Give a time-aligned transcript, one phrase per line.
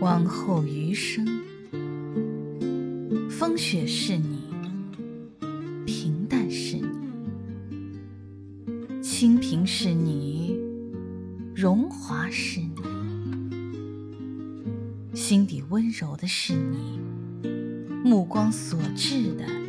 [0.00, 1.26] 往后余生
[3.30, 4.42] 风雪是你
[5.86, 6.88] 平淡是你
[9.02, 10.58] 清贫是你
[11.54, 12.82] 荣华是你
[15.14, 17.00] 心底温柔的是你
[18.04, 19.63] 目光所至的